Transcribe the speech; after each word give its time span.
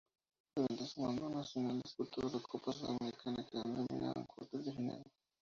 Durante 0.55 0.87
su 0.87 0.99
mandato 1.03 1.29
Nacional 1.29 1.79
disputó 1.83 2.23
la 2.23 2.39
Copa 2.39 2.71
Sudamericana 2.73 3.45
quedando 3.45 3.85
eliminado 3.87 4.13
en 4.19 4.25
cuartos 4.25 4.65
de 4.65 4.73
final. 4.73 5.03